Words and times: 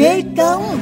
biết 0.00 0.24
Công 0.36 0.78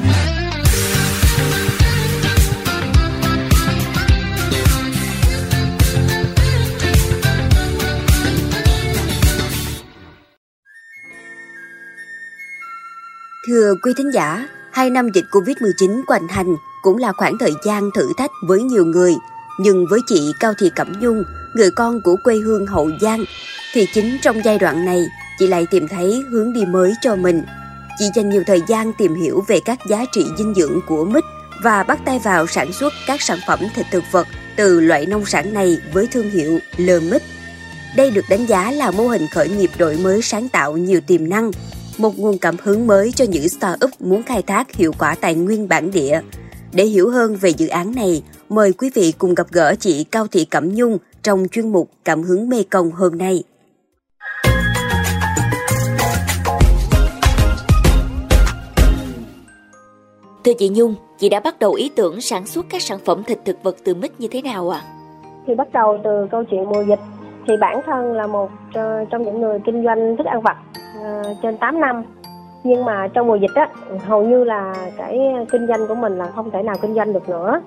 Thưa 13.47 13.73
quý 13.83 13.93
thính 13.97 14.11
giả, 14.13 14.47
hai 14.71 14.89
năm 14.89 15.09
dịch 15.13 15.25
Covid-19 15.31 16.01
hoành 16.07 16.27
hành 16.27 16.55
cũng 16.81 16.97
là 16.97 17.11
khoảng 17.11 17.37
thời 17.37 17.53
gian 17.65 17.89
thử 17.95 18.11
thách 18.17 18.31
với 18.47 18.63
nhiều 18.63 18.85
người. 18.85 19.15
Nhưng 19.59 19.85
với 19.89 19.99
chị 20.07 20.33
Cao 20.39 20.53
Thị 20.59 20.69
Cẩm 20.75 20.93
Nhung, 20.99 21.23
người 21.55 21.71
con 21.71 22.01
của 22.03 22.15
quê 22.23 22.35
hương 22.35 22.65
Hậu 22.65 22.91
Giang, 23.01 23.23
thì 23.73 23.87
chính 23.93 24.17
trong 24.21 24.37
giai 24.43 24.57
đoạn 24.57 24.85
này, 24.85 25.05
chị 25.39 25.47
lại 25.47 25.67
tìm 25.71 25.87
thấy 25.87 26.23
hướng 26.29 26.53
đi 26.53 26.65
mới 26.65 26.93
cho 27.01 27.15
mình. 27.15 27.43
Chị 27.99 28.05
dành 28.15 28.29
nhiều 28.29 28.43
thời 28.47 28.61
gian 28.67 28.93
tìm 28.93 29.15
hiểu 29.15 29.43
về 29.47 29.59
các 29.65 29.79
giá 29.89 30.05
trị 30.11 30.25
dinh 30.37 30.53
dưỡng 30.53 30.79
của 30.87 31.05
mít 31.05 31.23
và 31.63 31.83
bắt 31.83 31.99
tay 32.05 32.19
vào 32.19 32.47
sản 32.47 32.73
xuất 32.73 32.93
các 33.07 33.21
sản 33.21 33.39
phẩm 33.47 33.59
thịt 33.75 33.85
thực 33.91 34.03
vật 34.11 34.27
từ 34.55 34.79
loại 34.79 35.05
nông 35.05 35.25
sản 35.25 35.53
này 35.53 35.77
với 35.93 36.07
thương 36.07 36.29
hiệu 36.29 36.59
Lơ 36.77 36.99
Mít. 36.99 37.21
Đây 37.95 38.11
được 38.11 38.25
đánh 38.29 38.45
giá 38.45 38.71
là 38.71 38.91
mô 38.91 39.07
hình 39.07 39.27
khởi 39.31 39.49
nghiệp 39.49 39.69
đổi 39.77 39.97
mới 39.97 40.21
sáng 40.21 40.49
tạo 40.49 40.77
nhiều 40.77 41.01
tiềm 41.07 41.29
năng, 41.29 41.51
một 41.97 42.19
nguồn 42.19 42.37
cảm 42.37 42.55
hứng 42.63 42.87
mới 42.87 43.11
cho 43.11 43.25
những 43.25 43.49
startup 43.49 44.01
muốn 44.01 44.23
khai 44.23 44.41
thác 44.41 44.75
hiệu 44.75 44.93
quả 44.99 45.15
tài 45.21 45.35
nguyên 45.35 45.67
bản 45.67 45.91
địa. 45.91 46.21
Để 46.73 46.85
hiểu 46.85 47.09
hơn 47.09 47.35
về 47.35 47.49
dự 47.49 47.67
án 47.67 47.95
này, 47.95 48.23
mời 48.49 48.73
quý 48.73 48.89
vị 48.93 49.13
cùng 49.17 49.35
gặp 49.35 49.47
gỡ 49.51 49.75
chị 49.79 50.03
Cao 50.03 50.27
Thị 50.27 50.45
Cẩm 50.45 50.75
Nhung 50.75 50.97
trong 51.23 51.47
chuyên 51.51 51.71
mục 51.71 51.89
Cảm 52.05 52.23
hứng 52.23 52.49
Mê 52.49 52.63
Công 52.69 52.91
hôm 52.91 53.17
nay. 53.17 53.43
Thưa 60.43 60.53
chị 60.53 60.69
Nhung, 60.75 60.95
chị 61.17 61.29
đã 61.29 61.39
bắt 61.39 61.59
đầu 61.59 61.73
ý 61.73 61.89
tưởng 61.95 62.21
sản 62.21 62.45
xuất 62.45 62.65
các 62.69 62.81
sản 62.81 62.99
phẩm 63.05 63.23
thịt 63.23 63.37
thực 63.45 63.63
vật 63.63 63.75
từ 63.85 63.95
mít 63.95 64.11
như 64.19 64.27
thế 64.31 64.41
nào 64.41 64.69
ạ? 64.69 64.81
À? 64.83 64.87
Thì 65.47 65.55
bắt 65.55 65.67
đầu 65.73 65.97
từ 66.03 66.27
câu 66.31 66.43
chuyện 66.43 66.63
mùa 66.69 66.81
dịch 66.81 66.99
thì 67.47 67.57
bản 67.57 67.81
thân 67.85 68.13
là 68.13 68.27
một 68.27 68.49
ờ, 68.73 69.05
trong 69.09 69.23
những 69.23 69.41
người 69.41 69.59
kinh 69.65 69.83
doanh 69.83 70.17
thức 70.17 70.25
ăn 70.25 70.41
vặt 70.41 70.57
ờ, 71.03 71.35
trên 71.41 71.57
8 71.57 71.81
năm 71.81 72.03
nhưng 72.63 72.85
mà 72.85 73.07
trong 73.07 73.27
mùa 73.27 73.35
dịch 73.35 73.55
á 73.55 73.69
hầu 74.05 74.23
như 74.23 74.43
là 74.43 74.89
cái 74.97 75.19
kinh 75.51 75.67
doanh 75.67 75.87
của 75.87 75.95
mình 75.95 76.17
là 76.17 76.31
không 76.35 76.51
thể 76.51 76.63
nào 76.63 76.75
kinh 76.81 76.93
doanh 76.93 77.13
được 77.13 77.29
nữa 77.29 77.61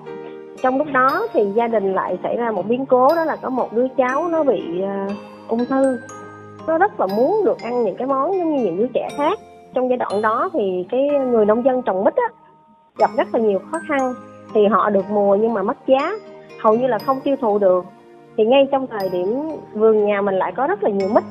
trong 0.61 0.77
lúc 0.77 0.87
đó 0.93 1.27
thì 1.33 1.51
gia 1.55 1.67
đình 1.67 1.93
lại 1.93 2.17
xảy 2.23 2.37
ra 2.37 2.51
một 2.51 2.67
biến 2.67 2.85
cố 2.85 3.15
đó 3.15 3.25
là 3.25 3.35
có 3.35 3.49
một 3.49 3.73
đứa 3.73 3.87
cháu 3.97 4.27
nó 4.27 4.43
bị 4.43 4.81
ờ, 4.81 5.13
ung 5.47 5.65
thư 5.65 5.99
nó 6.67 6.77
rất 6.77 6.99
là 6.99 7.07
muốn 7.07 7.45
được 7.45 7.61
ăn 7.61 7.83
những 7.83 7.95
cái 7.95 8.07
món 8.07 8.37
giống 8.37 8.55
như 8.55 8.63
những 8.63 8.77
đứa 8.77 8.87
trẻ 8.93 9.09
khác 9.17 9.39
trong 9.73 9.89
giai 9.89 9.97
đoạn 9.97 10.21
đó 10.21 10.49
thì 10.53 10.85
cái 10.89 11.01
người 11.31 11.45
nông 11.45 11.65
dân 11.65 11.81
trồng 11.81 12.03
mít 12.03 12.15
á 12.15 12.42
gặp 12.97 13.09
rất 13.17 13.27
là 13.35 13.39
nhiều 13.39 13.59
khó 13.71 13.79
khăn. 13.87 14.13
Thì 14.53 14.65
họ 14.67 14.89
được 14.89 15.05
mùa 15.09 15.35
nhưng 15.35 15.53
mà 15.53 15.63
mất 15.63 15.77
giá 15.87 16.11
hầu 16.61 16.75
như 16.75 16.87
là 16.87 16.99
không 16.99 17.19
tiêu 17.19 17.35
thụ 17.41 17.59
được. 17.59 17.85
Thì 18.37 18.45
ngay 18.45 18.67
trong 18.71 18.87
thời 18.87 19.09
điểm 19.09 19.49
vườn 19.73 20.05
nhà 20.05 20.21
mình 20.21 20.35
lại 20.35 20.53
có 20.55 20.67
rất 20.67 20.83
là 20.83 20.89
nhiều 20.89 21.09
mít. 21.09 21.23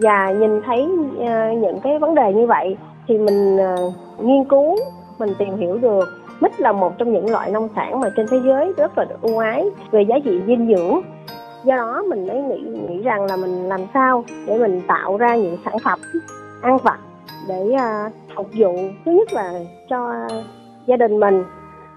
Và 0.00 0.32
nhìn 0.32 0.62
thấy 0.62 0.82
uh, 0.82 1.58
những 1.62 1.80
cái 1.82 1.98
vấn 1.98 2.14
đề 2.14 2.32
như 2.32 2.46
vậy 2.46 2.76
thì 3.08 3.18
mình 3.18 3.56
uh, 3.56 3.94
nghiên 4.24 4.44
cứu 4.44 4.76
mình 5.18 5.34
tìm 5.38 5.56
hiểu 5.56 5.78
được. 5.78 6.08
Mít 6.40 6.60
là 6.60 6.72
một 6.72 6.98
trong 6.98 7.12
những 7.12 7.30
loại 7.30 7.50
nông 7.50 7.68
sản 7.76 8.00
mà 8.00 8.08
trên 8.16 8.26
thế 8.30 8.40
giới 8.44 8.72
rất 8.76 8.98
là 8.98 9.04
được 9.04 9.22
ưu 9.22 9.38
ái 9.38 9.64
về 9.90 10.02
giá 10.02 10.16
trị 10.24 10.40
dinh 10.46 10.74
dưỡng. 10.74 11.00
Do 11.64 11.76
đó 11.76 12.02
mình 12.08 12.26
mới 12.26 12.42
nghĩ 12.42 12.60
nghĩ 12.88 13.02
rằng 13.02 13.24
là 13.24 13.36
mình 13.36 13.68
làm 13.68 13.80
sao 13.94 14.24
để 14.46 14.58
mình 14.58 14.82
tạo 14.86 15.16
ra 15.16 15.36
những 15.36 15.56
sản 15.64 15.74
phẩm 15.84 15.98
ăn 16.62 16.78
vặt 16.78 16.98
để 17.48 17.70
uh, 17.74 18.12
phục 18.36 18.46
vụ. 18.58 18.74
Thứ 19.04 19.12
nhất 19.12 19.32
là 19.32 19.52
cho 19.88 20.12
gia 20.90 20.96
đình 20.96 21.20
mình. 21.20 21.44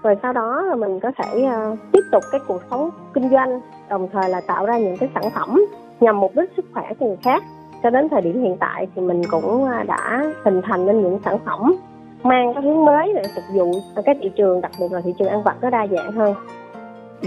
Rồi 0.02 0.16
sau 0.22 0.32
đó 0.32 0.62
là 0.62 0.74
mình 0.74 1.00
có 1.00 1.12
thể 1.18 1.46
uh, 1.72 1.78
tiếp 1.92 2.02
tục 2.12 2.22
cái 2.32 2.40
cuộc 2.46 2.62
sống 2.70 2.90
kinh 3.14 3.30
doanh 3.30 3.60
đồng 3.88 4.08
thời 4.12 4.30
là 4.30 4.40
tạo 4.40 4.66
ra 4.66 4.78
những 4.78 4.96
cái 4.96 5.08
sản 5.14 5.30
phẩm 5.34 5.64
nhằm 6.00 6.20
mục 6.20 6.32
đích 6.36 6.50
sức 6.56 6.64
khỏe 6.74 6.92
cho 7.00 7.06
người 7.06 7.16
khác. 7.24 7.42
Cho 7.82 7.90
đến 7.90 8.08
thời 8.08 8.20
điểm 8.20 8.42
hiện 8.42 8.56
tại 8.60 8.86
thì 8.94 9.02
mình 9.02 9.22
cũng 9.30 9.64
ờ, 9.64 9.82
đã 9.82 10.24
hình 10.44 10.60
thành 10.64 10.86
nên 10.86 11.02
những 11.02 11.18
sản 11.24 11.38
phẩm 11.44 11.74
mang 12.22 12.54
cái 12.54 12.62
hướng 12.62 12.84
mới 12.84 13.12
để 13.14 13.22
phục 13.34 13.44
vụ 13.54 13.80
các 14.06 14.16
thị 14.22 14.30
trường 14.36 14.60
đặc 14.60 14.72
biệt 14.80 14.92
là 14.92 15.00
thị 15.04 15.14
trường 15.18 15.28
ăn 15.28 15.42
vặt 15.42 15.56
nó 15.62 15.70
đa 15.70 15.86
dạng 15.86 16.12
hơn. 16.12 16.34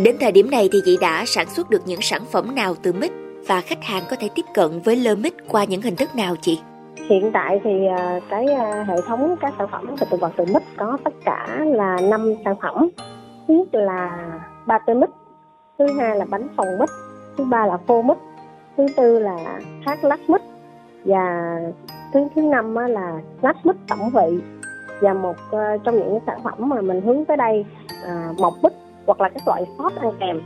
Đến 0.04 0.16
thời 0.20 0.32
điểm 0.32 0.52
này 0.52 0.70
thì 0.72 0.80
chị 0.86 0.98
đã 1.02 1.24
sản 1.26 1.48
xuất 1.50 1.70
được 1.70 1.82
những 1.86 2.02
sản 2.02 2.22
phẩm 2.32 2.56
nào 2.56 2.74
từ 2.84 2.94
mít 2.94 3.12
và 3.48 3.62
khách 3.62 3.84
hàng 3.84 4.04
có 4.10 4.16
thể 4.20 4.30
tiếp 4.36 4.46
cận 4.54 4.80
với 4.86 4.96
lơ 4.96 5.16
mít 5.16 5.34
qua 5.48 5.64
những 5.64 5.82
hình 5.82 5.96
thức 5.96 6.16
nào 6.16 6.36
chị? 6.42 6.60
Hiện 7.10 7.32
tại 7.34 7.62
thì 7.64 7.86
ờ, 7.86 8.20
cái 8.30 8.46
ờ, 8.46 8.84
hệ 8.84 8.96
thống 9.08 9.36
các 9.40 9.54
sản 9.58 9.68
phẩm 9.72 9.96
thịt 9.98 10.10
động 10.12 10.20
vật 10.20 10.32
từ 10.38 10.46
mít 10.54 10.64
có 10.78 10.98
tất 11.04 11.14
cả 11.26 11.66
là 11.66 11.98
5 12.02 12.34
sản 12.46 12.56
phẩm. 12.62 12.90
Thứ 13.48 13.54
nhất 13.54 13.68
là 13.72 14.30
ba 14.66 14.80
tê 14.80 14.94
mít 14.94 15.10
thứ 15.80 15.86
hai 16.00 16.18
là 16.18 16.26
bánh 16.30 16.48
phồng 16.58 16.80
mít 16.80 16.90
thứ 17.38 17.44
ba 17.44 17.66
là 17.66 17.78
khô 17.88 18.02
mít 18.02 18.18
thứ 18.78 18.86
tư 18.98 19.20
là 19.20 19.60
thác 19.86 20.04
lát 20.04 20.20
mít 20.28 20.42
và 21.06 21.56
thứ 22.14 22.28
thứ 22.36 22.42
năm 22.42 22.76
là 22.76 23.20
lát 23.42 23.66
mít 23.66 23.76
tổng 23.88 24.10
vị. 24.10 24.40
Và 25.02 25.14
một 25.14 25.36
ờ, 25.52 25.78
trong 25.84 25.96
những 25.96 26.20
sản 26.28 26.40
phẩm 26.44 26.54
mà 26.58 26.82
mình 26.82 27.02
hướng 27.02 27.26
tới 27.26 27.38
đây 27.38 27.66
uh, 28.04 28.40
mọc 28.40 28.54
mít 28.64 28.74
hoặc 29.06 29.22
là 29.22 29.30
các 29.30 29.48
loại 29.48 29.66
sốt 29.78 29.92
ăn 29.96 30.12
kèm. 30.20 30.42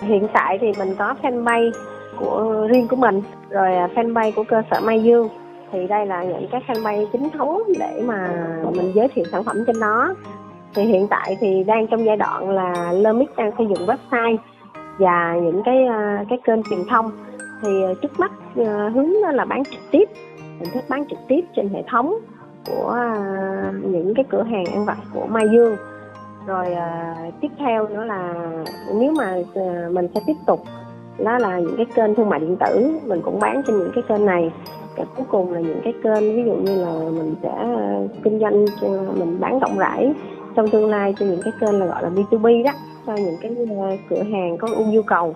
Hiện 0.00 0.28
tại 0.32 0.58
thì 0.60 0.72
mình 0.78 0.94
có 0.98 1.14
fanpage 1.22 1.72
của 2.18 2.66
riêng 2.70 2.88
của 2.88 2.96
mình 2.96 3.22
rồi 3.50 3.70
fanpage 3.94 4.32
của 4.36 4.44
cơ 4.48 4.62
sở 4.70 4.80
Mai 4.80 5.02
Dương 5.02 5.28
thì 5.72 5.86
đây 5.86 6.06
là 6.06 6.24
những 6.24 6.48
cái 6.50 6.60
fanpage 6.66 7.06
chính 7.12 7.30
thống 7.30 7.62
để 7.78 8.02
mà 8.06 8.28
mình 8.74 8.92
giới 8.94 9.08
thiệu 9.08 9.24
sản 9.32 9.44
phẩm 9.44 9.56
trên 9.66 9.80
đó. 9.80 10.14
Thì 10.74 10.82
hiện 10.82 11.06
tại 11.08 11.36
thì 11.40 11.64
đang 11.64 11.86
trong 11.86 12.04
giai 12.04 12.16
đoạn 12.16 12.50
là 12.50 12.92
Lermix 12.92 13.28
đang 13.36 13.50
xây 13.58 13.66
dựng 13.66 13.88
website 13.88 14.36
và 14.98 15.34
những 15.42 15.62
cái 15.64 15.86
ờ, 15.86 16.24
cái 16.28 16.38
kênh 16.44 16.62
truyền 16.62 16.84
thông. 16.90 17.10
Thì 17.62 17.82
ờ, 17.82 17.94
trước 18.02 18.20
mắt 18.20 18.32
ờ, 18.56 18.88
hướng 18.88 19.12
là 19.34 19.44
bán 19.44 19.64
trực 19.64 19.80
tiếp, 19.90 20.08
hình 20.60 20.70
thức 20.74 20.84
bán 20.88 21.04
trực 21.08 21.18
tiếp 21.28 21.40
trên 21.56 21.68
hệ 21.68 21.82
thống 21.88 22.14
của 22.66 22.98
những 23.82 24.14
cái 24.14 24.24
cửa 24.28 24.42
hàng 24.42 24.64
ăn 24.64 24.84
vặt 24.84 24.98
của 25.14 25.26
Mai 25.26 25.44
Dương. 25.52 25.76
Rồi 26.46 26.66
tiếp 27.40 27.48
theo 27.58 27.88
nữa 27.88 28.04
là 28.04 28.34
nếu 28.94 29.12
mà 29.12 29.36
mình 29.90 30.08
sẽ 30.14 30.20
tiếp 30.26 30.36
tục 30.46 30.60
đó 31.24 31.38
là 31.38 31.58
những 31.58 31.76
cái 31.76 31.86
kênh 31.94 32.14
thương 32.14 32.28
mại 32.28 32.40
điện 32.40 32.56
tử. 32.56 32.98
Mình 33.06 33.20
cũng 33.24 33.40
bán 33.40 33.62
trên 33.66 33.78
những 33.78 33.90
cái 33.94 34.04
kênh 34.08 34.26
này. 34.26 34.50
Và 34.96 35.04
cuối 35.16 35.26
cùng 35.30 35.52
là 35.52 35.60
những 35.60 35.80
cái 35.84 35.94
kênh 36.04 36.36
ví 36.36 36.42
dụ 36.46 36.54
như 36.54 36.84
là 36.84 36.92
mình 37.10 37.34
sẽ 37.42 37.52
kinh 38.24 38.40
doanh 38.40 38.64
mình 39.18 39.40
bán 39.40 39.58
rộng 39.58 39.78
rãi 39.78 40.12
trong 40.56 40.68
tương 40.68 40.90
lai 40.90 41.14
trên 41.18 41.30
những 41.30 41.40
cái 41.44 41.52
kênh 41.60 41.78
là 41.78 41.86
gọi 41.86 42.02
là 42.02 42.08
B2B 42.08 42.64
đó 42.64 42.70
cho 43.06 43.14
những 43.14 43.36
cái 43.40 43.56
cửa 44.10 44.22
hàng 44.22 44.56
có 44.58 44.68
nhu 44.68 45.02
cầu. 45.02 45.34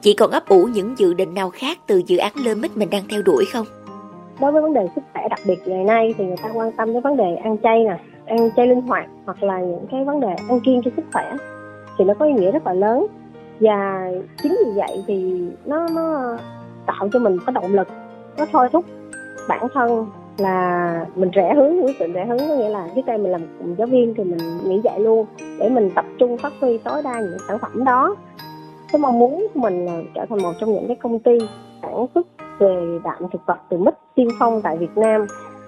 Chị 0.00 0.14
còn 0.14 0.30
ấp 0.30 0.48
ủ 0.48 0.68
những 0.74 0.94
dự 0.98 1.14
định 1.14 1.34
nào 1.34 1.50
khác 1.50 1.78
từ 1.86 2.02
dự 2.06 2.16
án 2.16 2.32
Lơ 2.44 2.54
Mít 2.54 2.76
mình 2.76 2.90
đang 2.90 3.02
theo 3.10 3.22
đuổi 3.22 3.44
không? 3.52 3.66
Đối 4.40 4.52
với 4.52 4.62
vấn 4.62 4.72
đề 4.72 4.88
sức 4.94 5.00
khỏe 5.12 5.28
đặc 5.30 5.40
biệt 5.46 5.58
ngày 5.66 5.84
nay 5.84 6.14
thì 6.18 6.24
người 6.24 6.36
ta 6.42 6.50
quan 6.54 6.72
tâm 6.72 6.92
đến 6.92 7.02
vấn 7.02 7.16
đề 7.16 7.36
ăn 7.36 7.56
chay 7.62 7.84
nè, 7.84 7.98
ăn 8.26 8.50
chay 8.56 8.66
linh 8.66 8.80
hoạt 8.80 9.06
hoặc 9.24 9.42
là 9.42 9.60
những 9.60 9.86
cái 9.90 10.04
vấn 10.04 10.20
đề 10.20 10.34
ăn 10.48 10.60
kiêng 10.60 10.82
cho 10.84 10.90
sức 10.96 11.04
khỏe. 11.12 11.32
Thì 11.98 12.04
nó 12.04 12.14
có 12.14 12.26
ý 12.26 12.32
nghĩa 12.32 12.50
rất 12.50 12.66
là 12.66 12.72
lớn 12.72 13.06
và 13.62 14.10
chính 14.42 14.58
vì 14.64 14.72
vậy 14.76 15.04
thì 15.06 15.42
nó 15.64 15.86
nó 15.94 16.36
tạo 16.86 17.08
cho 17.12 17.18
mình 17.18 17.38
có 17.46 17.52
động 17.52 17.74
lực. 17.74 17.88
Nó 18.38 18.46
thôi 18.52 18.68
thúc 18.72 18.84
bản 19.48 19.66
thân 19.74 20.06
là 20.38 21.06
mình 21.14 21.30
rẽ 21.30 21.54
hướng 21.54 21.84
quyết 21.84 22.00
định 22.00 22.12
rẽ 22.12 22.26
hướng. 22.26 22.38
Có 22.38 22.54
nghĩa 22.54 22.68
là 22.68 22.88
trước 22.94 23.06
đây 23.06 23.18
mình 23.18 23.32
làm 23.32 23.42
giáo 23.78 23.86
viên 23.86 24.14
thì 24.14 24.24
mình 24.24 24.38
nghỉ 24.64 24.80
dạy 24.84 25.00
luôn 25.00 25.26
để 25.58 25.68
mình 25.68 25.90
tập 25.94 26.04
trung 26.18 26.38
phát 26.38 26.52
huy 26.60 26.78
tối 26.78 27.02
đa 27.02 27.20
những 27.20 27.38
sản 27.48 27.58
phẩm 27.58 27.84
đó. 27.84 28.16
Cái 28.92 29.00
mong 29.00 29.18
muốn 29.18 29.46
của 29.54 29.60
mình 29.60 29.86
là 29.86 30.00
trở 30.14 30.26
thành 30.28 30.42
một 30.42 30.52
trong 30.60 30.72
những 30.72 30.86
cái 30.86 30.96
công 30.96 31.18
ty 31.18 31.38
sản 31.82 32.06
xuất 32.14 32.26
về 32.58 32.98
đạm 33.04 33.22
thực 33.32 33.46
vật 33.46 33.58
từ 33.68 33.76
mít 33.78 33.94
tiên 34.14 34.28
phong 34.38 34.62
tại 34.62 34.76
Việt 34.76 34.96
Nam 34.96 35.26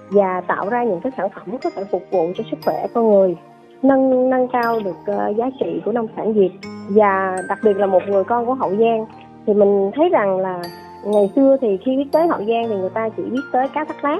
và 0.09 0.41
tạo 0.47 0.69
ra 0.69 0.83
những 0.83 0.99
cái 1.01 1.11
sản 1.17 1.29
phẩm 1.35 1.57
có 1.63 1.69
thể 1.69 1.83
phục 1.91 2.01
vụ 2.11 2.27
cho 2.37 2.43
sức 2.51 2.57
khỏe 2.65 2.87
con 2.93 3.11
người 3.11 3.37
nâng 3.81 4.29
nâng 4.29 4.47
cao 4.47 4.79
được 4.79 4.95
uh, 5.11 5.35
giá 5.37 5.49
trị 5.59 5.81
của 5.85 5.91
nông 5.91 6.07
sản 6.15 6.33
Việt 6.33 6.51
và 6.89 7.37
đặc 7.49 7.59
biệt 7.63 7.77
là 7.77 7.85
một 7.85 8.01
người 8.07 8.23
con 8.23 8.45
của 8.45 8.53
Hậu 8.53 8.69
Giang 8.69 9.05
thì 9.47 9.53
mình 9.53 9.91
thấy 9.95 10.09
rằng 10.09 10.39
là 10.39 10.61
ngày 11.05 11.31
xưa 11.35 11.57
thì 11.61 11.77
khi 11.85 11.97
biết 11.97 12.07
tới 12.11 12.27
Hậu 12.27 12.39
Giang 12.39 12.65
thì 12.69 12.75
người 12.75 12.89
ta 12.89 13.09
chỉ 13.17 13.23
biết 13.23 13.41
tới 13.51 13.67
cá 13.73 13.85
thác 13.85 14.03
lát 14.03 14.19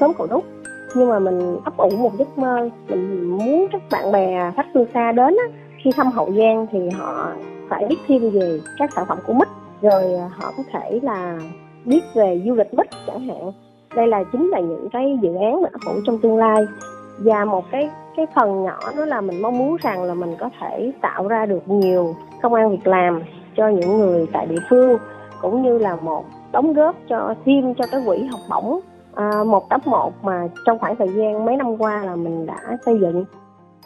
sớm 0.00 0.12
cầu 0.18 0.26
đúc. 0.30 0.44
Nhưng 0.94 1.08
mà 1.08 1.18
mình 1.18 1.58
ấp 1.64 1.76
ủ 1.76 1.90
một 1.90 2.12
giấc 2.18 2.38
mơ 2.38 2.68
mình 2.88 3.24
muốn 3.24 3.66
các 3.72 3.82
bạn 3.90 4.12
bè 4.12 4.50
khách 4.56 4.66
phương 4.74 4.86
xa 4.94 5.12
đến 5.12 5.36
á, 5.36 5.58
khi 5.84 5.90
thăm 5.96 6.06
Hậu 6.06 6.32
Giang 6.32 6.66
thì 6.72 6.90
họ 6.90 7.28
phải 7.68 7.86
biết 7.88 7.98
thêm 8.06 8.30
về 8.30 8.60
các 8.78 8.90
sản 8.96 9.04
phẩm 9.08 9.18
của 9.26 9.32
mít. 9.32 9.48
Rồi 9.82 10.14
à, 10.14 10.30
họ 10.32 10.52
có 10.56 10.62
thể 10.72 11.00
là 11.02 11.38
biết 11.84 12.00
về 12.14 12.42
du 12.46 12.54
lịch 12.54 12.74
mít 12.74 12.86
chẳng 13.06 13.20
hạn. 13.20 13.52
Đây 13.96 14.06
là 14.06 14.24
chính 14.32 14.48
là 14.48 14.60
những 14.60 14.88
cái 14.92 15.18
dự 15.22 15.34
án 15.34 15.62
mà 15.62 15.68
ấp 15.72 15.80
trong 16.06 16.18
tương 16.18 16.36
lai 16.36 16.64
và 17.18 17.44
một 17.44 17.64
cái 17.70 17.90
cái 18.16 18.26
phần 18.34 18.64
nhỏ 18.64 18.78
đó 18.96 19.04
là 19.04 19.20
mình 19.20 19.42
mong 19.42 19.58
muốn 19.58 19.76
rằng 19.82 20.02
là 20.02 20.14
mình 20.14 20.34
có 20.38 20.50
thể 20.60 20.92
tạo 21.00 21.28
ra 21.28 21.46
được 21.46 21.68
nhiều 21.68 22.16
công 22.42 22.54
an 22.54 22.70
việc 22.70 22.86
làm 22.86 23.22
cho 23.56 23.68
những 23.68 23.98
người 23.98 24.26
tại 24.32 24.46
địa 24.46 24.62
phương 24.70 24.98
cũng 25.40 25.62
như 25.62 25.78
là 25.78 25.96
một 25.96 26.24
đóng 26.52 26.72
góp 26.72 26.96
cho 27.08 27.34
thêm 27.44 27.74
cho 27.74 27.84
cái 27.90 28.00
quỹ 28.06 28.24
học 28.24 28.40
bổng 28.50 28.80
à, 29.14 29.44
một 29.46 29.68
đắp 29.68 29.86
một 29.86 30.24
mà 30.24 30.48
trong 30.66 30.78
khoảng 30.78 30.96
thời 30.96 31.08
gian 31.08 31.44
mấy 31.44 31.56
năm 31.56 31.76
qua 31.78 32.04
là 32.04 32.16
mình 32.16 32.46
đã 32.46 32.78
xây 32.86 32.98
dựng. 33.00 33.24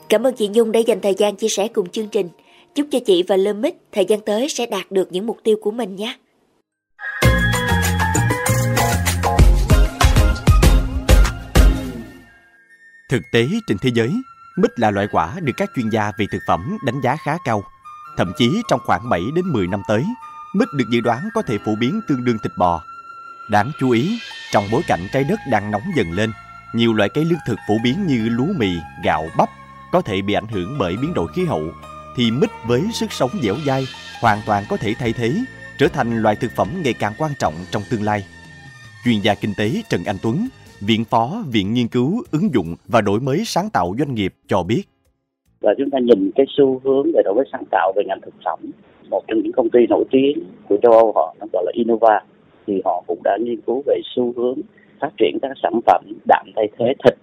Cảm 0.09 0.27
ơn 0.27 0.35
chị 0.35 0.49
Nhung 0.55 0.73
đã 0.73 0.81
dành 0.81 1.01
thời 1.01 1.15
gian 1.15 1.37
chia 1.37 1.49
sẻ 1.49 1.69
cùng 1.69 1.89
chương 1.89 2.09
trình. 2.09 2.29
Chúc 2.75 2.87
cho 2.91 2.99
chị 3.07 3.25
và 3.29 3.37
Lâm 3.37 3.61
Mít 3.61 3.75
thời 3.93 4.05
gian 4.05 4.21
tới 4.21 4.49
sẽ 4.49 4.67
đạt 4.67 4.85
được 4.91 5.09
những 5.13 5.27
mục 5.27 5.37
tiêu 5.43 5.57
của 5.63 5.71
mình 5.71 5.97
nhé. 5.97 6.15
Thực 13.09 13.31
tế 13.31 13.49
trên 13.67 13.79
thế 13.79 13.91
giới, 13.95 14.23
mít 14.57 14.81
là 14.81 14.91
loại 14.91 15.09
quả 15.13 15.35
được 15.41 15.53
các 15.57 15.71
chuyên 15.77 15.89
gia 15.89 16.13
về 16.19 16.27
thực 16.33 16.43
phẩm 16.47 16.79
đánh 16.87 17.01
giá 17.01 17.17
khá 17.17 17.39
cao. 17.45 17.65
Thậm 18.17 18.33
chí 18.37 18.63
trong 18.69 18.81
khoảng 18.85 19.09
7 19.09 19.23
đến 19.35 19.53
10 19.53 19.67
năm 19.67 19.83
tới, 19.89 20.05
mít 20.55 20.69
được 20.75 20.85
dự 20.91 21.01
đoán 21.01 21.29
có 21.35 21.43
thể 21.43 21.59
phổ 21.65 21.75
biến 21.77 22.01
tương 22.09 22.25
đương 22.25 22.39
thịt 22.43 22.53
bò. 22.57 22.83
Đáng 23.51 23.71
chú 23.81 23.91
ý, 23.91 24.19
trong 24.53 24.65
bối 24.73 24.83
cảnh 24.87 25.07
trái 25.13 25.25
đất 25.25 25.41
đang 25.51 25.71
nóng 25.71 25.83
dần 25.97 26.13
lên, 26.13 26.33
nhiều 26.73 26.95
loại 26.95 27.09
cây 27.09 27.25
lương 27.25 27.39
thực 27.47 27.59
phổ 27.69 27.75
biến 27.85 28.07
như 28.07 28.29
lúa 28.29 28.53
mì, 28.57 28.77
gạo, 29.05 29.29
bắp 29.37 29.49
có 29.93 30.01
thể 30.01 30.23
bị 30.23 30.35
ảnh 30.35 30.49
hưởng 30.49 30.79
bởi 30.79 30.97
biến 30.97 31.15
đổi 31.15 31.33
khí 31.35 31.45
hậu, 31.45 31.73
thì 32.17 32.31
mít 32.31 32.51
với 32.65 32.83
sức 32.95 33.13
sống 33.13 33.31
dẻo 33.43 33.57
dai 33.67 33.87
hoàn 34.21 34.43
toàn 34.47 34.65
có 34.69 34.77
thể 34.77 34.95
thay 34.99 35.13
thế, 35.13 35.45
trở 35.79 35.89
thành 35.89 36.23
loại 36.23 36.37
thực 36.37 36.57
phẩm 36.57 36.83
ngày 36.83 36.93
càng 36.93 37.15
quan 37.19 37.33
trọng 37.39 37.55
trong 37.71 37.83
tương 37.91 38.03
lai. 38.03 38.27
Chuyên 39.05 39.21
gia 39.21 39.35
kinh 39.35 39.55
tế 39.55 39.83
Trần 39.89 40.05
Anh 40.05 40.17
Tuấn, 40.23 40.49
Viện 40.87 41.05
Phó 41.05 41.45
Viện 41.53 41.75
Nghiên 41.75 41.89
cứu 41.89 42.23
Ứng 42.33 42.55
dụng 42.55 42.75
và 42.89 43.01
Đổi 43.01 43.21
mới 43.21 43.43
sáng 43.45 43.69
tạo 43.73 43.95
doanh 43.99 44.15
nghiệp 44.15 44.35
cho 44.47 44.63
biết. 44.63 44.83
Và 45.61 45.75
chúng 45.79 45.91
ta 45.91 45.99
nhìn 45.99 46.31
cái 46.35 46.47
xu 46.57 46.81
hướng 46.85 47.07
về 47.15 47.23
đổi 47.25 47.35
mới 47.35 47.45
sáng 47.53 47.65
tạo 47.71 47.93
về 47.97 48.03
ngành 48.07 48.21
thực 48.21 48.35
phẩm, 48.45 48.59
một 49.11 49.23
trong 49.29 49.39
những 49.43 49.53
công 49.53 49.71
ty 49.71 49.87
nổi 49.89 50.05
tiếng 50.11 50.39
của 50.69 50.77
châu 50.83 50.93
Âu 50.93 51.13
họ 51.15 51.35
nó 51.41 51.47
gọi 51.53 51.65
là 51.67 51.73
Innova 51.75 52.21
thì 52.67 52.83
họ 52.85 53.05
cũng 53.07 53.21
đã 53.25 53.39
nghiên 53.41 53.61
cứu 53.61 53.83
về 53.87 54.01
xu 54.15 54.33
hướng 54.37 54.59
phát 55.01 55.11
triển 55.19 55.39
các 55.43 55.53
sản 55.63 55.81
phẩm 55.87 56.05
đạm 56.29 56.47
thay 56.57 56.69
thế 56.79 56.95
thịt 57.05 57.15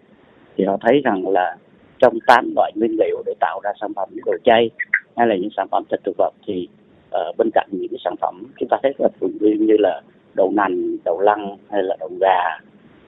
thì 0.58 0.66
họ 0.66 0.78
thấy 0.82 1.02
rằng 1.04 1.28
là 1.28 1.58
trong 2.00 2.20
8 2.28 2.54
loại 2.56 2.72
nguyên 2.76 2.98
liệu 3.00 3.24
để 3.26 3.34
tạo 3.40 3.60
ra 3.64 3.72
sản 3.82 3.94
phẩm 3.96 4.10
đồ 4.26 4.34
chay 4.44 4.70
hay 5.16 5.28
là 5.28 5.36
những 5.36 5.50
sản 5.58 5.68
phẩm 5.72 5.84
thịt 5.92 6.00
thực 6.06 6.16
vật 6.18 6.34
thì 6.48 6.68
uh, 7.08 7.38
bên 7.38 7.50
cạnh 7.54 7.68
những 7.72 7.92
cái 7.92 8.00
sản 8.04 8.16
phẩm 8.22 8.44
chúng 8.60 8.70
ta 8.70 8.78
thấy 8.84 8.94
là 8.98 9.10
thường 9.22 9.32
như 9.40 9.76
là 9.80 10.02
đậu 10.34 10.52
nành, 10.52 10.96
đậu 11.06 11.20
lăng 11.20 11.58
hay 11.72 11.84
là 11.84 11.96
đậu 12.00 12.10
gà 12.22 12.60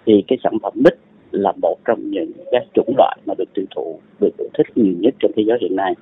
thì 0.05 0.23
cái 0.27 0.37
sản 0.43 0.57
phẩm 0.63 0.73
mít 0.75 0.93
là 1.31 1.53
một 1.61 1.75
trong 1.85 2.11
những 2.11 2.31
các 2.51 2.63
chủng 2.73 2.93
loại 2.97 3.17
mà 3.25 3.33
được 3.37 3.49
tiêu 3.53 3.65
thụ 3.75 3.99
được 4.19 4.37
yêu 4.37 4.49
thích 4.57 4.67
nhiều 4.75 4.93
nhất 4.99 5.13
trên 5.19 5.31
thế 5.35 5.43
giới 5.47 5.57
hiện 5.61 5.75
nay 5.75 5.93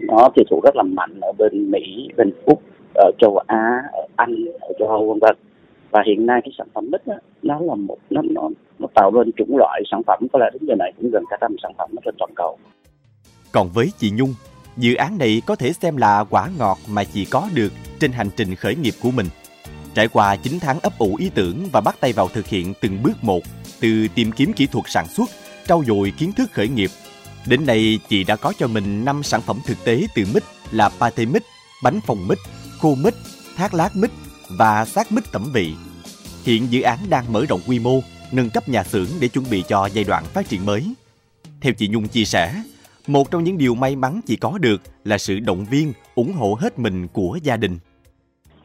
nó 0.00 0.28
tiêu 0.34 0.44
thụ 0.50 0.60
rất 0.64 0.76
là 0.76 0.82
mạnh 0.82 1.20
ở 1.20 1.32
bên 1.38 1.70
Mỹ, 1.70 2.08
bên 2.16 2.32
Úc, 2.44 2.62
ở 2.94 3.10
châu 3.18 3.38
Á, 3.46 3.82
ở 3.92 4.06
Anh, 4.16 4.44
ở 4.60 4.68
châu 4.78 4.88
Âu 4.88 5.08
vân 5.08 5.18
vân 5.18 5.36
và 5.90 6.02
hiện 6.06 6.26
nay 6.26 6.40
cái 6.44 6.52
sản 6.58 6.68
phẩm 6.74 6.90
mít 6.92 7.06
đó, 7.06 7.14
nó 7.42 7.60
là 7.60 7.74
một 7.74 7.98
nó 8.10 8.22
nó 8.30 8.48
nó 8.78 8.88
tạo 8.94 9.10
nên 9.10 9.32
chủng 9.32 9.56
loại 9.56 9.82
sản 9.90 10.02
phẩm 10.06 10.26
có 10.32 10.38
lẽ 10.38 10.46
đến 10.52 10.62
giờ 10.68 10.74
này 10.78 10.92
cũng 10.96 11.10
gần 11.10 11.24
cả 11.30 11.36
trăm 11.40 11.56
sản 11.62 11.72
phẩm 11.78 11.90
trên 12.04 12.14
toàn 12.18 12.30
cầu. 12.36 12.58
Còn 13.52 13.68
với 13.74 13.86
chị 13.98 14.10
Nhung, 14.14 14.34
dự 14.76 14.94
án 14.94 15.18
này 15.18 15.42
có 15.46 15.56
thể 15.56 15.72
xem 15.72 15.96
là 15.96 16.24
quả 16.30 16.48
ngọt 16.58 16.78
mà 16.90 17.04
chị 17.04 17.26
có 17.30 17.48
được 17.54 17.72
trên 18.00 18.12
hành 18.12 18.28
trình 18.36 18.54
khởi 18.54 18.74
nghiệp 18.74 18.94
của 19.02 19.10
mình. 19.16 19.26
Trải 19.96 20.08
qua 20.08 20.36
9 20.36 20.60
tháng 20.60 20.80
ấp 20.80 20.98
ủ 20.98 21.16
ý 21.16 21.30
tưởng 21.34 21.68
và 21.72 21.80
bắt 21.80 21.96
tay 22.00 22.12
vào 22.12 22.28
thực 22.28 22.46
hiện 22.46 22.74
từng 22.80 23.02
bước 23.02 23.24
một, 23.24 23.42
từ 23.80 24.08
tìm 24.14 24.32
kiếm 24.32 24.52
kỹ 24.52 24.66
thuật 24.66 24.84
sản 24.88 25.06
xuất, 25.08 25.30
trau 25.66 25.84
dồi 25.86 26.12
kiến 26.18 26.32
thức 26.32 26.52
khởi 26.52 26.68
nghiệp. 26.68 26.90
Đến 27.46 27.66
nay, 27.66 27.98
chị 28.08 28.24
đã 28.24 28.36
có 28.36 28.52
cho 28.58 28.66
mình 28.66 29.04
5 29.04 29.22
sản 29.22 29.40
phẩm 29.42 29.60
thực 29.66 29.84
tế 29.84 30.06
từ 30.14 30.24
mít 30.34 30.42
là 30.70 30.88
pate 30.88 31.24
mít, 31.24 31.42
bánh 31.82 32.00
phồng 32.00 32.28
mít, 32.28 32.38
khô 32.78 32.94
mít, 32.94 33.14
thác 33.56 33.74
lát 33.74 33.96
mít 33.96 34.10
và 34.48 34.84
xác 34.84 35.12
mít 35.12 35.24
tẩm 35.32 35.50
vị. 35.52 35.74
Hiện 36.44 36.66
dự 36.70 36.82
án 36.82 36.98
đang 37.08 37.32
mở 37.32 37.44
rộng 37.48 37.60
quy 37.66 37.78
mô, 37.78 38.00
nâng 38.32 38.50
cấp 38.50 38.68
nhà 38.68 38.84
xưởng 38.84 39.08
để 39.20 39.28
chuẩn 39.28 39.50
bị 39.50 39.64
cho 39.68 39.86
giai 39.86 40.04
đoạn 40.04 40.24
phát 40.24 40.48
triển 40.48 40.66
mới. 40.66 40.94
Theo 41.60 41.72
chị 41.72 41.88
Nhung 41.88 42.08
chia 42.08 42.24
sẻ, 42.24 42.62
một 43.06 43.30
trong 43.30 43.44
những 43.44 43.58
điều 43.58 43.74
may 43.74 43.96
mắn 43.96 44.20
chị 44.26 44.36
có 44.36 44.58
được 44.58 44.82
là 45.04 45.18
sự 45.18 45.38
động 45.38 45.64
viên, 45.64 45.92
ủng 46.14 46.32
hộ 46.32 46.56
hết 46.60 46.78
mình 46.78 47.08
của 47.08 47.38
gia 47.42 47.56
đình. 47.56 47.78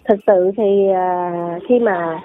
Thực 0.05 0.19
sự 0.27 0.51
thì 0.57 0.87
uh, 0.89 1.63
khi 1.67 1.79
mà 1.79 2.21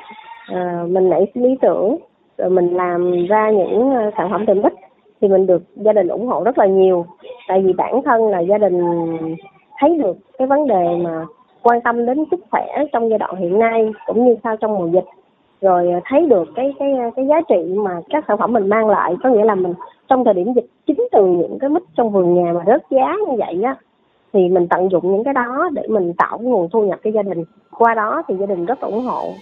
uh, 0.52 0.90
mình 0.90 1.08
nảy 1.08 1.26
lý 1.34 1.56
tưởng 1.62 1.96
rồi 2.38 2.50
mình 2.50 2.76
làm 2.76 3.26
ra 3.26 3.50
những 3.50 3.94
à, 3.94 4.10
sản 4.16 4.30
phẩm 4.30 4.44
từ 4.46 4.54
mít 4.54 4.72
thì 5.20 5.28
mình 5.28 5.46
được 5.46 5.62
gia 5.76 5.92
đình 5.92 6.08
ủng 6.08 6.26
hộ 6.26 6.44
rất 6.44 6.58
là 6.58 6.66
nhiều. 6.66 7.06
Tại 7.48 7.62
vì 7.62 7.72
bản 7.72 8.02
thân 8.02 8.28
là 8.28 8.40
gia 8.40 8.58
đình 8.58 8.80
thấy 9.78 9.98
được 9.98 10.16
cái 10.38 10.48
vấn 10.48 10.66
đề 10.66 10.96
mà 10.96 11.24
quan 11.62 11.80
tâm 11.80 12.06
đến 12.06 12.24
sức 12.30 12.40
khỏe 12.50 12.66
trong 12.92 13.10
giai 13.10 13.18
đoạn 13.18 13.36
hiện 13.36 13.58
nay 13.58 13.92
cũng 14.06 14.24
như 14.24 14.36
sau 14.44 14.56
trong 14.56 14.74
mùa 14.74 14.86
dịch 14.86 15.04
rồi 15.60 15.92
thấy 16.04 16.26
được 16.26 16.48
cái 16.54 16.74
cái 16.78 16.94
cái 17.16 17.26
giá 17.26 17.40
trị 17.48 17.74
mà 17.76 18.00
các 18.08 18.24
sản 18.28 18.38
phẩm 18.38 18.52
mình 18.52 18.68
mang 18.68 18.88
lại 18.88 19.14
có 19.22 19.28
nghĩa 19.28 19.44
là 19.44 19.54
mình 19.54 19.74
trong 20.08 20.24
thời 20.24 20.34
điểm 20.34 20.52
dịch 20.52 20.66
chính 20.86 21.08
từ 21.12 21.26
những 21.26 21.58
cái 21.60 21.70
mít 21.70 21.82
trong 21.96 22.10
vườn 22.10 22.34
nhà 22.34 22.52
mà 22.52 22.60
rớt 22.66 22.82
giá 22.90 23.16
như 23.28 23.36
vậy 23.38 23.62
á 23.62 23.76
thì 24.32 24.40
mình 24.48 24.68
tận 24.70 24.88
dụng 24.92 25.12
những 25.12 25.24
cái 25.24 25.34
đó 25.34 25.68
để 25.72 25.82
mình 25.88 26.12
tạo 26.18 26.38
cái 26.38 26.46
nguồn 26.46 26.68
thu 26.72 26.88
nhập 26.88 26.98
cho 27.04 27.10
gia 27.14 27.22
đình 27.22 27.44
qua 27.70 27.94
đó 27.94 28.22
thì 28.28 28.34
gia 28.40 28.46
đình 28.46 28.66
rất 28.66 28.80
ủng 28.80 29.04
hộ 29.04 29.34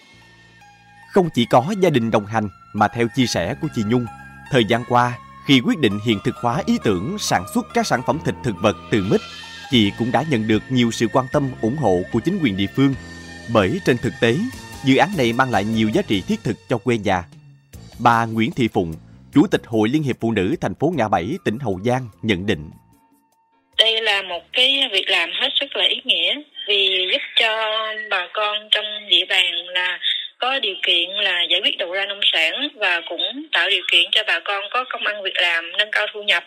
không 1.13 1.29
chỉ 1.35 1.47
có 1.51 1.65
gia 1.81 1.91
đình 1.91 2.11
đồng 2.11 2.27
hành 2.27 2.49
mà 2.75 2.89
theo 2.89 3.07
chia 3.17 3.27
sẻ 3.27 3.55
của 3.63 3.69
chị 3.75 3.83
Nhung 3.91 4.07
thời 4.51 4.65
gian 4.65 4.83
qua 4.89 5.19
khi 5.47 5.61
quyết 5.67 5.79
định 5.79 5.99
hiện 6.05 6.19
thực 6.25 6.35
hóa 6.43 6.63
ý 6.67 6.79
tưởng 6.85 7.17
sản 7.19 7.43
xuất 7.55 7.67
các 7.75 7.87
sản 7.87 8.01
phẩm 8.07 8.19
thịt 8.25 8.35
thực 8.45 8.55
vật 8.63 8.77
từ 8.91 9.05
mít 9.11 9.21
chị 9.71 9.93
cũng 9.99 10.09
đã 10.13 10.25
nhận 10.31 10.49
được 10.49 10.63
nhiều 10.71 10.91
sự 10.91 11.07
quan 11.13 11.27
tâm 11.33 11.49
ủng 11.63 11.77
hộ 11.77 11.99
của 12.13 12.21
chính 12.21 12.39
quyền 12.43 12.57
địa 12.57 12.67
phương 12.77 12.95
bởi 13.55 13.81
trên 13.85 13.97
thực 13.99 14.13
tế 14.21 14.37
dự 14.85 14.97
án 14.97 15.11
này 15.17 15.33
mang 15.33 15.51
lại 15.51 15.65
nhiều 15.65 15.89
giá 15.89 16.03
trị 16.03 16.23
thiết 16.27 16.45
thực 16.45 16.57
cho 16.69 16.79
quê 16.79 16.99
nhà. 16.99 17.29
Bà 17.99 18.25
Nguyễn 18.25 18.51
Thị 18.51 18.69
Phụng, 18.69 18.93
Chủ 19.33 19.47
tịch 19.47 19.63
Hội 19.67 19.89
Liên 19.89 20.03
hiệp 20.03 20.17
Phụ 20.21 20.33
nữ 20.33 20.55
thành 20.61 20.75
phố 20.75 20.93
Ngã 20.97 21.09
Bảy, 21.09 21.39
tỉnh 21.45 21.59
Hậu 21.59 21.81
Giang 21.85 22.09
nhận 22.23 22.47
định. 22.47 22.71
Cái 24.55 24.89
việc 24.93 25.11
làm 25.11 25.33
hết 25.33 25.49
sức 25.61 25.77
là 25.77 25.85
ý 25.85 26.01
nghĩa 26.05 26.35
vì 26.67 27.09
giúp 27.13 27.23
cho 27.35 27.73
bà 28.11 28.29
con 28.33 28.69
trong 28.71 29.09
địa 29.09 29.25
bàn 29.25 29.69
là 29.69 29.99
có 30.39 30.59
điều 30.59 30.75
kiện 30.83 31.11
là 31.11 31.43
giải 31.51 31.61
quyết 31.61 31.79
đầu 31.79 31.93
ra 31.93 32.07
nông 32.07 32.21
sản 32.23 32.69
và 32.75 33.01
cũng 33.01 33.47
tạo 33.53 33.71
điều 33.71 33.83
kiện 33.93 34.11
cho 34.13 34.23
bà 34.27 34.41
con 34.41 34.65
có 34.71 34.85
công 34.85 35.07
ăn 35.07 35.23
việc 35.23 35.37
làm, 35.37 35.73
nâng 35.73 35.91
cao 35.91 36.07
thu 36.13 36.23
nhập. 36.23 36.45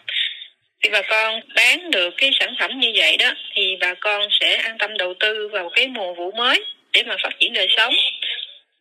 Khi 0.83 0.89
bà 0.89 1.01
con 1.01 1.41
bán 1.55 1.91
được 1.91 2.13
cái 2.17 2.29
sản 2.39 2.55
phẩm 2.59 2.79
như 2.79 2.91
vậy 2.95 3.17
đó 3.17 3.33
thì 3.55 3.75
bà 3.79 3.93
con 3.93 4.27
sẽ 4.39 4.55
an 4.55 4.77
tâm 4.77 4.97
đầu 4.97 5.13
tư 5.19 5.47
vào 5.47 5.69
cái 5.69 5.87
mùa 5.87 6.13
vụ 6.13 6.31
mới 6.31 6.65
để 6.93 7.03
mà 7.03 7.15
phát 7.23 7.39
triển 7.39 7.53
đời 7.53 7.67
sống 7.77 7.93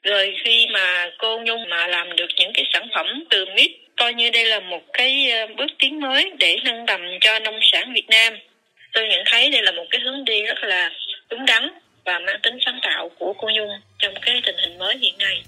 rồi 0.02 0.35
khi 0.45 0.66
mà 0.71 1.11
cô 1.18 1.38
nhung 1.38 1.68
mà 1.68 1.87
làm 1.87 2.16
được 2.16 2.26
những 2.37 2.52
cái 2.54 2.64
sản 2.73 2.88
phẩm 2.95 3.25
từ 3.30 3.47
mít 3.56 3.71
coi 3.97 4.14
như 4.14 4.30
đây 4.30 4.45
là 4.45 4.61
một 4.61 4.83
cái 4.92 5.30
ờ, 5.30 5.47
bước 5.56 5.71
tiến 5.78 6.00
mới 6.00 6.33
để 6.38 6.56
nâng 6.64 6.87
tầm 6.87 7.00
cho 7.21 7.38
nông 7.38 7.59
sản 7.62 7.92
việt 7.92 8.09
nam 8.09 8.38
tôi 8.97 9.05
nhận 9.09 9.23
thấy 9.26 9.50
đây 9.50 9.62
là 9.62 9.73
một 9.73 9.85
cái 9.91 10.00
hướng 10.05 10.25
đi 10.25 10.43
rất 10.43 10.59
là 10.62 10.91
đúng 11.31 11.45
đắn 11.47 11.62
và 12.05 12.19
mang 12.26 12.41
tính 12.43 12.59
sáng 12.65 12.81
tạo 12.83 13.11
của 13.19 13.33
cô 13.41 13.49
nhung 13.57 13.71
trong 13.99 14.15
cái 14.23 14.43
tình 14.47 14.57
hình 14.62 14.79
mới 14.79 14.99
hiện 14.99 15.19
nay 15.19 15.43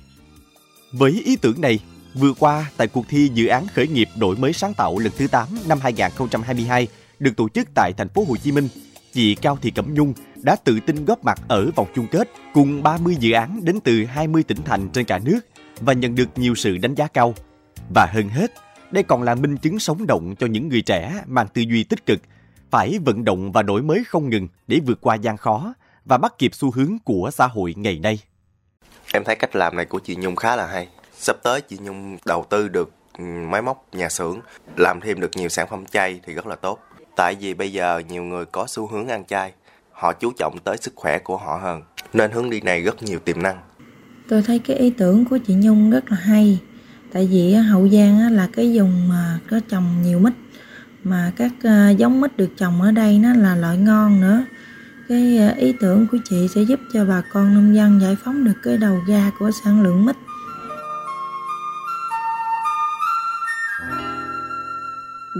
với 0.92 1.22
ý 1.24 1.36
tưởng 1.42 1.60
này 1.60 1.78
Vừa 2.14 2.32
qua, 2.38 2.66
tại 2.76 2.86
cuộc 2.86 3.04
thi 3.08 3.30
dự 3.34 3.46
án 3.46 3.66
khởi 3.66 3.88
nghiệp 3.88 4.08
đổi 4.16 4.36
mới 4.36 4.52
sáng 4.52 4.74
tạo 4.74 4.98
lần 4.98 5.12
thứ 5.18 5.26
8 5.30 5.48
năm 5.68 5.78
2022 5.82 6.88
được 7.18 7.30
tổ 7.36 7.48
chức 7.48 7.68
tại 7.74 7.92
thành 7.96 8.08
phố 8.08 8.24
Hồ 8.28 8.36
Chí 8.36 8.52
Minh, 8.52 8.68
chị 9.12 9.34
Cao 9.34 9.58
Thị 9.62 9.70
Cẩm 9.70 9.94
Nhung 9.94 10.14
đã 10.42 10.56
tự 10.64 10.78
tin 10.86 11.04
góp 11.04 11.24
mặt 11.24 11.38
ở 11.48 11.70
vòng 11.76 11.86
chung 11.94 12.06
kết 12.10 12.28
cùng 12.54 12.82
30 12.82 13.16
dự 13.20 13.32
án 13.32 13.60
đến 13.64 13.80
từ 13.84 14.04
20 14.04 14.42
tỉnh 14.42 14.58
thành 14.64 14.88
trên 14.92 15.04
cả 15.04 15.18
nước 15.24 15.40
và 15.80 15.92
nhận 15.92 16.14
được 16.14 16.28
nhiều 16.36 16.54
sự 16.54 16.76
đánh 16.76 16.94
giá 16.94 17.06
cao. 17.06 17.34
Và 17.94 18.06
hơn 18.06 18.28
hết, 18.28 18.52
đây 18.90 19.02
còn 19.02 19.22
là 19.22 19.34
minh 19.34 19.56
chứng 19.56 19.78
sống 19.78 20.06
động 20.06 20.34
cho 20.38 20.46
những 20.46 20.68
người 20.68 20.82
trẻ 20.82 21.12
mang 21.26 21.46
tư 21.54 21.62
duy 21.62 21.84
tích 21.84 22.06
cực, 22.06 22.20
phải 22.70 22.98
vận 23.04 23.24
động 23.24 23.52
và 23.52 23.62
đổi 23.62 23.82
mới 23.82 24.04
không 24.04 24.30
ngừng 24.30 24.48
để 24.66 24.80
vượt 24.86 24.98
qua 25.00 25.14
gian 25.14 25.36
khó 25.36 25.74
và 26.04 26.18
bắt 26.18 26.34
kịp 26.38 26.50
xu 26.54 26.70
hướng 26.70 26.96
của 27.04 27.30
xã 27.32 27.46
hội 27.46 27.74
ngày 27.76 27.98
nay. 27.98 28.18
Em 29.12 29.24
thấy 29.24 29.36
cách 29.36 29.56
làm 29.56 29.76
này 29.76 29.84
của 29.84 29.98
chị 29.98 30.16
Nhung 30.16 30.36
khá 30.36 30.56
là 30.56 30.66
hay. 30.66 30.88
Sắp 31.12 31.36
tới 31.42 31.60
chị 31.60 31.78
Nhung 31.80 32.16
đầu 32.26 32.46
tư 32.50 32.68
được 32.68 32.90
ừ, 33.18 33.24
máy 33.24 33.62
móc 33.62 33.86
nhà 33.92 34.08
xưởng, 34.08 34.40
làm 34.76 35.00
thêm 35.00 35.20
được 35.20 35.30
nhiều 35.36 35.48
sản 35.48 35.66
phẩm 35.70 35.86
chay 35.86 36.20
thì 36.26 36.34
rất 36.34 36.46
là 36.46 36.56
tốt. 36.56 36.80
Tại 37.16 37.34
vì 37.40 37.54
bây 37.54 37.72
giờ 37.72 38.02
nhiều 38.08 38.22
người 38.22 38.44
có 38.44 38.66
xu 38.68 38.86
hướng 38.86 39.08
ăn 39.08 39.24
chay, 39.24 39.52
họ 39.92 40.12
chú 40.12 40.32
trọng 40.38 40.58
tới 40.64 40.76
sức 40.80 40.92
khỏe 40.96 41.18
của 41.18 41.36
họ 41.36 41.58
hơn, 41.62 41.82
nên 42.12 42.30
hướng 42.30 42.50
đi 42.50 42.60
này 42.60 42.82
rất 42.82 43.02
nhiều 43.02 43.18
tiềm 43.18 43.42
năng. 43.42 43.58
Tôi 44.28 44.42
thấy 44.42 44.58
cái 44.58 44.76
ý 44.76 44.90
tưởng 44.90 45.24
của 45.24 45.38
chị 45.46 45.54
Nhung 45.54 45.90
rất 45.90 46.10
là 46.10 46.16
hay, 46.16 46.58
tại 47.12 47.26
vì 47.26 47.54
Hậu 47.54 47.88
Giang 47.88 48.32
là 48.32 48.48
cái 48.52 48.78
vùng 48.78 49.08
mà 49.08 49.38
có 49.50 49.60
trồng 49.68 50.02
nhiều 50.02 50.18
mít, 50.18 50.32
mà 51.04 51.32
các 51.36 51.52
ờ, 51.62 51.90
giống 51.90 52.20
mít 52.20 52.36
được 52.36 52.50
trồng 52.56 52.82
ở 52.82 52.92
đây 52.92 53.18
nó 53.18 53.34
là 53.34 53.56
loại 53.56 53.76
ngon 53.76 54.20
nữa. 54.20 54.44
Cái 55.08 55.38
ờ, 55.38 55.54
ý 55.56 55.72
tưởng 55.80 56.06
của 56.12 56.18
chị 56.24 56.48
sẽ 56.54 56.62
giúp 56.62 56.80
cho 56.92 57.04
bà 57.04 57.22
con 57.32 57.54
nông 57.54 57.76
dân 57.76 58.00
giải 58.00 58.16
phóng 58.24 58.44
được 58.44 58.52
cái 58.62 58.76
đầu 58.76 59.00
ra 59.08 59.30
của 59.38 59.50
sản 59.64 59.82
lượng 59.82 60.06
mít 60.06 60.16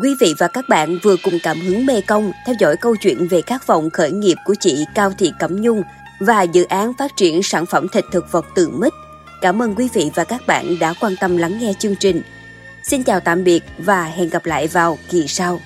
Quý 0.03 0.15
vị 0.21 0.35
và 0.39 0.49
các 0.49 0.69
bạn 0.69 0.99
vừa 1.03 1.17
cùng 1.23 1.35
cảm 1.43 1.61
hứng 1.61 1.87
Mê 1.87 2.01
Công 2.01 2.33
theo 2.47 2.55
dõi 2.61 2.77
câu 2.77 2.97
chuyện 2.97 3.29
về 3.29 3.43
khát 3.43 3.67
vọng 3.67 3.91
khởi 3.91 4.13
nghiệp 4.13 4.37
của 4.45 4.55
chị 4.61 4.85
Cao 4.95 5.13
Thị 5.19 5.33
Cẩm 5.39 5.61
Nhung 5.61 5.83
và 6.21 6.43
dự 6.43 6.65
án 6.65 6.93
phát 6.99 7.17
triển 7.17 7.43
sản 7.43 7.67
phẩm 7.67 7.89
thịt 7.89 8.05
thực 8.13 8.33
vật 8.33 8.47
từ 8.55 8.71
mít. 8.71 8.93
Cảm 9.41 9.63
ơn 9.63 9.75
quý 9.75 9.89
vị 9.95 10.11
và 10.15 10.25
các 10.25 10.47
bạn 10.47 10.79
đã 10.81 10.95
quan 11.01 11.13
tâm 11.21 11.37
lắng 11.37 11.59
nghe 11.59 11.73
chương 11.79 11.97
trình. 11.97 12.23
Xin 12.89 13.03
chào 13.03 13.21
tạm 13.21 13.45
biệt 13.45 13.65
và 13.79 14.05
hẹn 14.05 14.29
gặp 14.29 14.47
lại 14.47 14.67
vào 14.67 14.99
kỳ 15.11 15.29
sau. 15.29 15.61